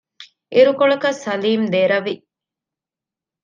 [0.53, 2.13] އިރުކޮޅަކަށް ސަލީމް ދެރަވި